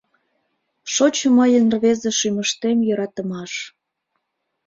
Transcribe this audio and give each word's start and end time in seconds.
Шочо 0.93 1.27
мыйын 1.37 1.65
рвезе 1.73 2.11
шӱмыштем 2.19 2.77
йӧратымаш… 2.87 3.53